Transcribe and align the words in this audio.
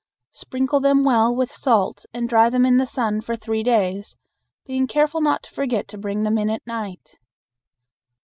Sprinkle 0.31 0.79
them 0.79 1.03
well 1.03 1.31
with 1.35 1.51
salt 1.51 2.07
and 2.11 2.27
dry 2.27 2.49
them 2.49 2.65
in 2.65 2.77
the 2.77 2.87
sun 2.87 3.21
for 3.21 3.35
three 3.35 3.61
days, 3.61 4.15
being 4.65 4.87
careful 4.87 5.21
not 5.21 5.43
to 5.43 5.51
forget 5.51 5.87
to 5.89 5.95
bring 5.99 6.23
them 6.23 6.39
in 6.39 6.49
at 6.49 6.65
night. 6.65 7.19